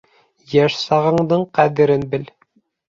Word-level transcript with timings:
Йәш 0.53 0.79
сағыңдың 0.85 1.47
ҡәҙерен 1.61 2.11
бел. 2.17 2.29